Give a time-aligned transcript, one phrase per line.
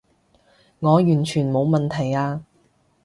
[0.79, 2.43] 我完全冇問題啊